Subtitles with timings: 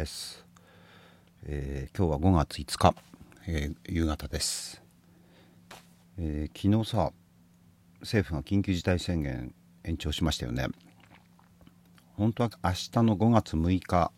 [0.00, 0.46] です、
[1.44, 2.94] えー、今日は5月5日、
[3.46, 4.82] えー、夕方です、
[6.18, 7.12] えー、昨日さ
[8.00, 9.52] 政府が緊急事態宣言
[9.84, 10.68] 延長しましたよね。
[12.14, 14.10] 本当は明日の5月6日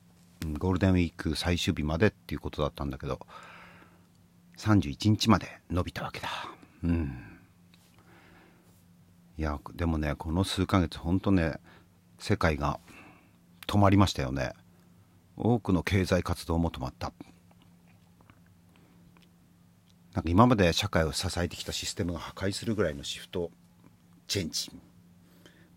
[0.56, 3.18] ゴールデンウィーク最終日までっていうことだったんだけど
[4.58, 6.28] 31日まで伸びたわけだ。
[6.84, 7.40] うん。
[9.36, 11.54] いやでもねこの数ヶ月本当ね
[12.20, 12.78] 世界が
[13.66, 14.52] 止まりましたよね。
[15.36, 17.12] 多くの経済活動も止まった。
[20.14, 23.50] なんか今まで社会を支えてきたシステムが破壊するぐらいのシフト
[24.26, 24.70] チェンジ。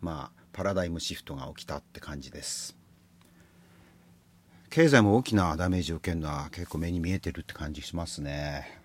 [0.02, 2.77] まあパラダイムシフトが起きたって感じです。
[4.70, 8.82] 経済も大きなダメージを受けるのは結構目に見えてるって感じしますね。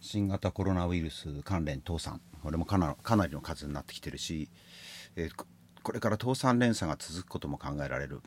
[0.00, 2.20] 新型コロナウイルス関連倒産。
[2.42, 4.48] これもかなかなりの数になってきてるし、
[5.14, 5.46] えー、
[5.88, 8.20] これから倒産連鎖が続くことも考えられる。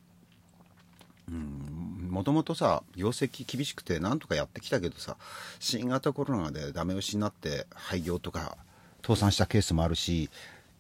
[2.09, 5.15] もともとさ業績厳しくてなんとかやってきたけどさ
[5.59, 8.57] 新型コロナでダメ押しになって廃業とか
[9.03, 10.31] 倒産したケースもあるし、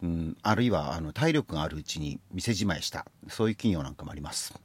[0.01, 3.05] うん、あるいはあの体力があるうちに店じまいした。
[3.29, 4.59] そういう企業なんかもあります。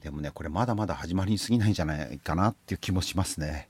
[0.00, 3.68] でもねこれまだまだ始まりに過ぎないんじゃないかなっていう気もしますね。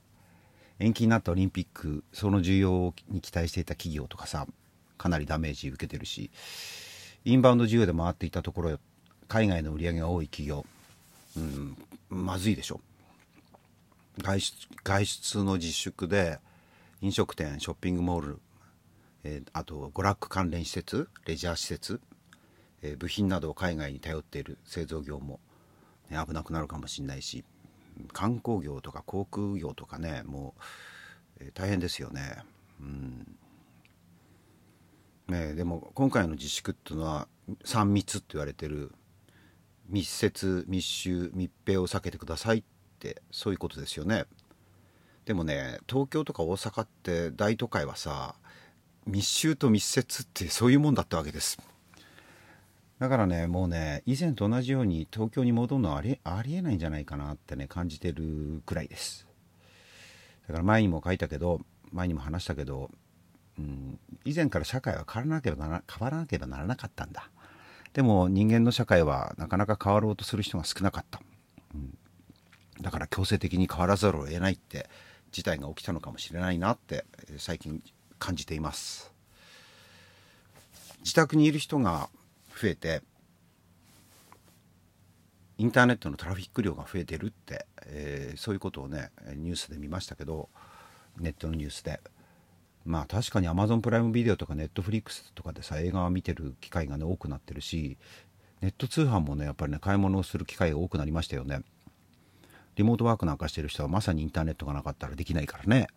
[0.78, 4.46] 延期になったオリンピックその需要に期待していた企業とかさ
[5.02, 6.30] かなりダメージ受けてるし
[7.24, 8.78] インバウンド需要で回っていたところ
[9.28, 10.66] 海外の売り上げが多い企業、
[11.36, 11.76] うん、
[12.10, 12.80] まずいでしょ。
[14.18, 16.38] 外出外出の自粛で
[17.00, 18.38] 飲食店ショッピングモール、
[19.24, 22.00] えー、あと娯楽関連施設レジャー施設、
[22.82, 25.40] えー、部品などを海外に頼っている製造業も、
[26.10, 27.44] ね、危なくなるかもしれないし
[28.12, 30.54] 観光業とか航空業とかねも
[31.40, 32.42] う、えー、大変ですよね。
[32.80, 33.36] うん。
[35.32, 37.26] ね、でも今回の自粛っていうのは
[37.64, 38.92] 3密って言われてる
[39.88, 42.62] 密接密集密閉を避けてくださいっ
[42.98, 44.24] てそういうことですよね。
[45.24, 48.34] でもね東京とか大阪って大都会はさ
[49.06, 51.58] 密集と密接ってそういうもんだったわけです。
[52.98, 59.26] だからねもうね以前と同じように東京に戻るのはありありえないんじゃないかなってね感じてるくらいです。
[60.46, 61.60] だから前にも書いたけど
[61.90, 62.90] 前にも話したけど
[63.58, 67.30] うん、以前から社会は変わらなければなら変わらなければならなかったんだ。
[67.92, 71.20] でも人間の社会はなかなか変わろうとする人が少なかった、
[71.74, 71.94] うん、
[72.80, 74.88] だから強制的に変わらざるを得ないって
[75.30, 77.04] 事態が起きたのかもしれないなって
[77.36, 77.82] 最近
[78.18, 79.12] 感じています。
[81.00, 82.08] 自宅にいる人が
[82.58, 83.02] 増えて
[85.58, 90.48] インターネットのトラフィック量が増えてるって、えー、そういうことをねニュースで見ましたけど
[91.18, 92.00] ネットのニュースで。
[92.84, 97.96] まあ確かに Amazon プライムビデオとか Netflix とかでさ映画を見てる機会がね多くなってるし
[98.60, 101.62] ネット通販もねやっぱりね買い物をする機会が多くなりましたよね。
[102.76, 105.88] リモートワークなんかしてる人はまさにインターネットがなかったらできないからね。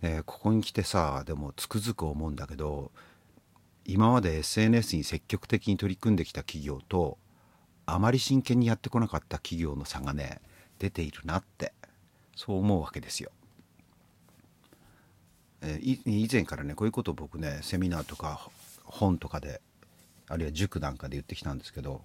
[0.00, 2.90] でここに来てさでもつくづく思うんだけど
[3.84, 7.18] 今まで SNS に積極的に取り組んできた企業と
[7.86, 10.40] あまり真剣にやってこなかった企業の差がね
[10.78, 11.72] 出ているなって
[12.34, 13.30] そう思うわけですよ。
[15.64, 18.48] え以前からねこういうことを僕ねセミナーとか
[18.84, 19.60] 本とかで
[20.28, 22.02] あるいは塾なんかで言ってきたんですけど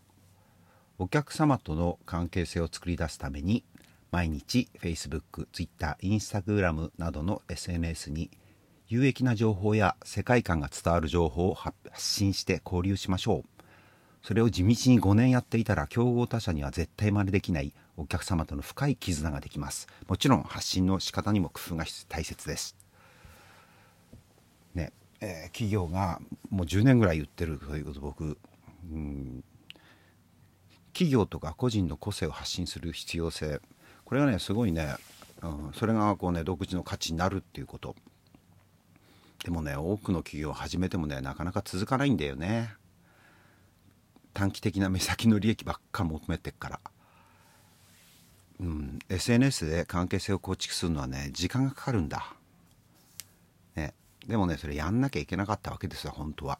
[0.97, 3.63] お客様との関係性を作り出すために
[4.11, 8.31] 毎日 Facebook、Twitter、Instagram などの SNS に
[8.87, 13.63] 有益な情報や世界観が伝わる情報を発信して交流しましょう。
[14.23, 19.87] それを地道に5年やっていたら競合他社には絶対真似できないお客様との深い絆ができます。
[20.07, 22.75] もちろん発信の仕方にも工夫が大切です。
[25.21, 28.37] えー、企業がもう10年ぐらい言ってるということ僕、
[28.91, 29.43] うん、
[30.93, 33.59] 企業とか個人の個性を発信する必要性
[34.05, 34.95] これはねすごいね、
[35.41, 37.95] うん、それがこうね独自の価値になるっていうこと。
[39.43, 42.73] でもね多くの企業を始めてもねなかなか続かないんだよね。
[44.33, 46.79] 短期的な目先の利益ばっか求めてっから、
[48.59, 52.33] うん、SNS で関係性を構築するのはね時間がかかるんだ。
[54.29, 56.59] でもねそれやんなきゃいけなかったわけですよ本当は。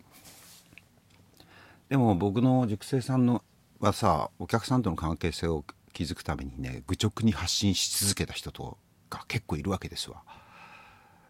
[1.87, 3.43] でも僕の塾生さんの
[3.79, 5.63] はさお客さんとの関係性を
[5.93, 8.77] 築くためにね愚直に発信し続けた人と
[9.09, 10.23] が結構いるわけですわ、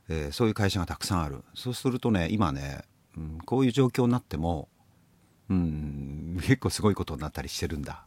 [0.08, 1.44] えー、そういう会社がたくさんある。
[1.54, 2.84] そうするとね今ね、
[3.18, 4.70] うん、こういう状況になっても
[5.50, 8.06] うん結構すごいことになったりしてるんだ。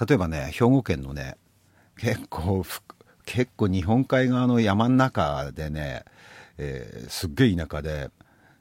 [0.00, 1.36] 例えばね兵庫県のね
[1.98, 2.64] 結構
[3.26, 6.04] 結構日本海側の山の中でね
[6.58, 8.10] えー、すっげえ田舎で、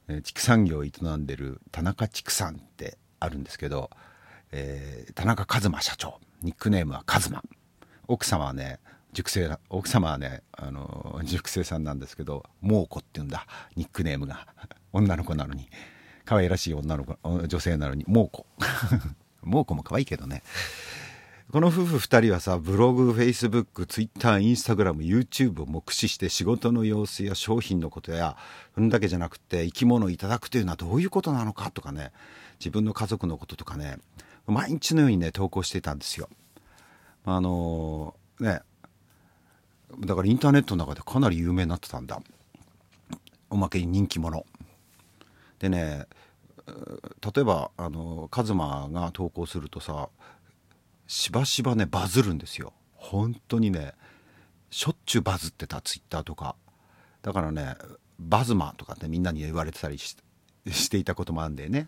[0.07, 3.89] えー、畜産業を営んでる田中畜産ってあるんですけど、
[4.51, 7.43] えー、田中一馬社長ニックネームは一馬。
[8.07, 8.79] 奥様はね
[9.13, 13.47] 熟成奥様はねあの熟成さんなんですけど猛子っていうんだ。
[13.75, 14.47] ニックネームが。
[14.93, 15.69] 女の子なのに。
[16.25, 17.17] 可愛らしい女の子
[17.47, 18.47] 女性なのに猛子
[19.43, 20.41] 猛子も可愛いけどね。
[21.55, 28.35] この夫婦2人はさブログフェイスブックツイッターインスタグラム YouTube をも駆使して仕事の様子や商品のことや
[28.75, 32.11] そんだけじゃなくて生き物をいただくというのはどういうことなのかとかね
[32.59, 33.99] 自分の家族のこととかね
[34.47, 36.27] 毎日のようにね投稿してたんですよ。
[37.23, 38.59] あのー、ね
[40.01, 42.21] だからインターネットの中でかなり有名になってたんだ。
[43.49, 44.45] おまけに人気者。
[45.59, 46.05] でね
[46.67, 50.09] 例えばあのカズマが投稿するとさ
[51.07, 52.73] しばしばねバズるんですよ。
[52.93, 53.93] 本当にね
[54.69, 56.55] しょっちゅうバズってたツイッターとか。
[57.21, 57.75] だからね
[58.19, 60.15] バズマとかってみんなに言われてたりし
[60.89, 61.87] ていたこともあるんでね。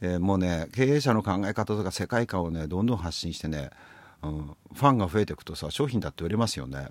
[0.00, 3.70] でもうね経営者の考え方とか世界観をねどんどん発信してね、
[4.22, 6.88] うん、ファンが増えていくとさ商品だって売れますよね。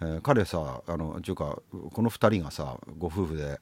[0.00, 1.58] えー、彼さあのっていうか
[1.92, 3.60] この2人がさご夫婦で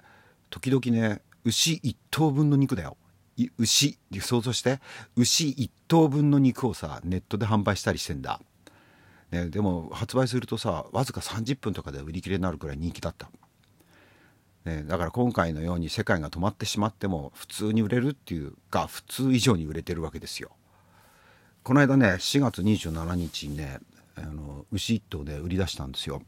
[0.51, 2.97] 時々ね牛1頭分の肉だよ。
[3.61, 4.81] 牛想像して
[5.17, 8.41] 牛1頭分の肉をさネットで販売したりしてんだ、
[9.31, 13.31] ね、でも発売するとさわずか30分とかで売り切れになるくらい人気だった、
[14.65, 20.51] ね、だから今回のように世界が止まってしまっても普通に売れるっていうか普通以上に売れてるわけですよ。
[21.63, 23.79] この間ね4月27日にね
[24.17, 26.23] あの牛1頭で売り出したんですよ。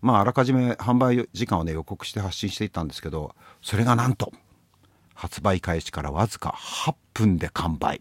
[0.00, 4.32] まああらかじめ販売時間をね予告して発信していたんですけどそれがなんと
[5.18, 8.00] 発売開始からわずか8分で完売。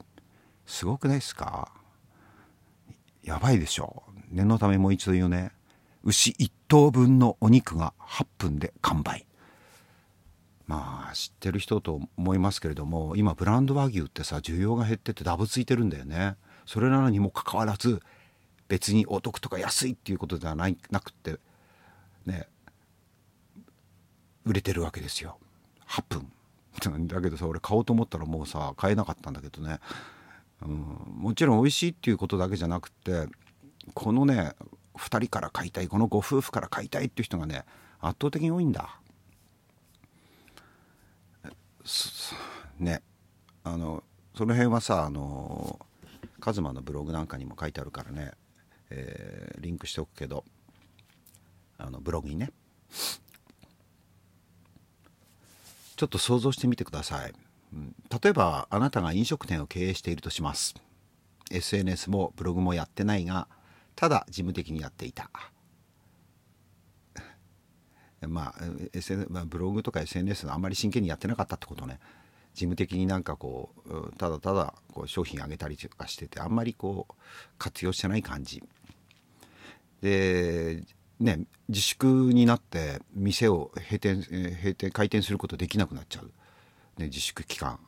[0.68, 1.72] すごくないですか？
[3.24, 4.04] やばいでしょ。
[4.30, 5.52] 念のためもう一度言うね。
[6.04, 9.26] 牛1頭分のお肉が8分で完売。
[10.68, 16.36] まあ知ってる人と思いますけれども今ブランド和牛ってさ需要が減っててダブついてるんだよね。
[16.68, 18.00] それなのにもかかわらず
[18.68, 21.40] 別にお得とか安いっていうことではないなくって
[22.28, 22.48] ね
[24.46, 25.40] 売れてるわけですよ。
[25.88, 26.32] 8分。
[26.80, 29.80] だけどさ俺買おうと思ったらもうさ買えなかったんだけどね、
[30.62, 30.70] うん、
[31.16, 33.28] もちろん美味しいっていうことだけじゃなくて
[33.94, 34.54] このね
[34.96, 37.64] 2人から買いたいこのご夫婦から買いたいっていう人がね
[38.00, 39.00] 圧倒的に多いんだ。
[42.80, 43.02] ね。
[43.64, 44.04] あの
[44.36, 45.80] その辺はさあの
[46.40, 48.32] カズマのブログなんかにも書いてあるからね、
[48.90, 50.44] えー、リンクしておくけど
[51.78, 52.52] あのブログにね。
[55.98, 57.34] ちょっと想像してみてください、
[58.24, 60.76] 例えばあなたが飲食店を経営しているとします。
[61.52, 63.48] SNS もブログもやってないが
[63.96, 65.30] ただ事務的にやっていた。
[68.28, 68.62] まあ、
[68.94, 72.00] SN まあ、ブログとか SNS あんまり真剣にやってなかったってことね。
[72.54, 77.14] 事務的になんかこうただただこう商品あげたりとかしててあんまりこう
[77.60, 78.64] 活用してない感じ。
[80.02, 80.84] で
[81.20, 86.26] ね、自粛になって店を閉店閉店開店することできなくなっちゃう、
[87.00, 87.80] ね、自粛期間。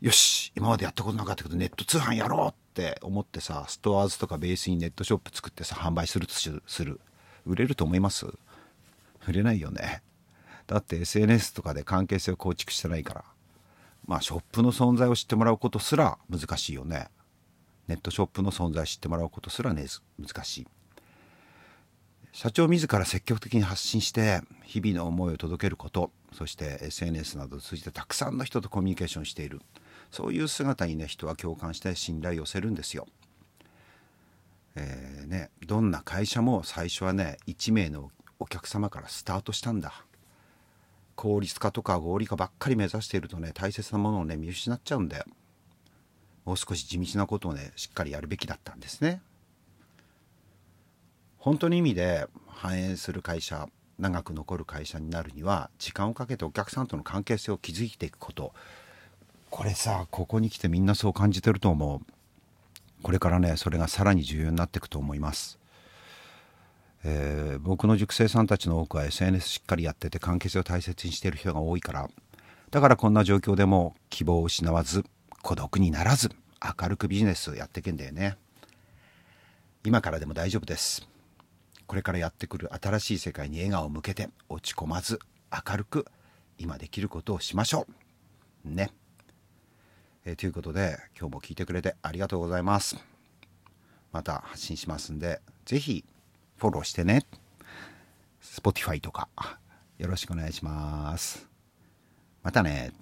[0.00, 7.00] よし今までやったことなかったけどネット通販やろうって思ってさストアーズとかベースにネットショップ作ってさ販売するとする
[7.46, 8.26] 売れると思います？
[9.28, 10.02] 売れないよね。
[10.66, 13.24] だって SNS とかで関係性を構築してないから。
[14.06, 17.08] まあショップの存在を知ってもらうことすら難しいよね。
[17.86, 19.86] ネットショップの存在知ってもらうことすらね
[20.18, 20.66] 難しい。
[22.32, 29.60] 社長自ら積極的に発信して日々の思いを届けることそして SNS などを通じてたくさんの人とコミュニケーションしている。
[30.10, 33.06] そういう姿にね人は共感して信頼を寄せるんですよ。
[34.74, 39.92] えーね、どんな会社も最初はね1名のお客様からスタートしたんだ。
[41.14, 45.24] 効率化とか合理化ばっかり目指しているとね大切なものをね見失っちゃうんだよ。
[46.46, 49.20] もう少し地道なことをねしっかりやるべきだったんですね。
[51.42, 53.66] 本当の意味で繁栄する会社
[53.98, 58.52] 長く残る会社になるには時間をかけてお客さんとの関係性を築いていくこと。
[59.50, 62.12] これさここに来てみんなそう感じてると思う。
[63.02, 65.58] これからねそれがさらに重要になっていくと思います、
[67.02, 72.08] えー、僕の塾生さんたちの多くは SNS しっかりやってて関係性を大切にしている人が多いから。
[72.70, 75.04] だからこんな状況でも希望を失わず
[75.42, 76.30] 孤独にならず
[76.80, 78.36] 明るくビジネスをやっていけんだよね。
[79.82, 81.11] 今からでも大丈夫です。
[81.92, 85.18] これからやってくる新しい世界に笑顔を向けて落ち込まず
[85.52, 86.06] 明るく
[86.56, 87.86] 今できることをしましょ
[88.64, 88.70] う。
[88.70, 88.90] ね。
[90.24, 92.96] えー、ということで今日も聞いてくれてありがとうございます。
[94.10, 96.06] また発信しますんで是非
[96.56, 97.26] フォローしてね。
[98.40, 99.28] Spotify とか
[99.98, 101.46] よろしくお願いします。
[102.42, 102.94] またね。